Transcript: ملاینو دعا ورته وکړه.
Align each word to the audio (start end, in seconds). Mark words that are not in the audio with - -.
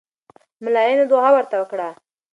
ملاینو 0.63 1.05
دعا 1.11 1.29
ورته 1.33 1.55
وکړه. 1.59 1.89